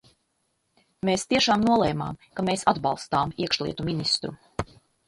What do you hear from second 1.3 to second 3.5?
tiešām nolēmām, ka mēs atbalstām